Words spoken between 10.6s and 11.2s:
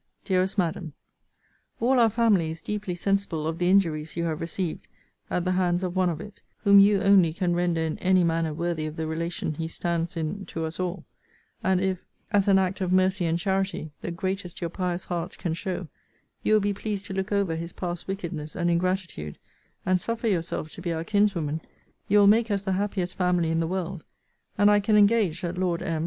us all: